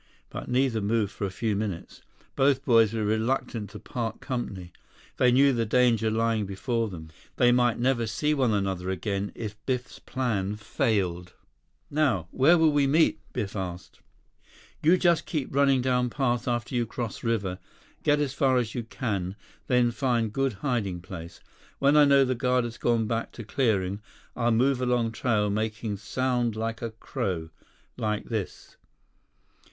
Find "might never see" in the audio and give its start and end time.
7.51-8.33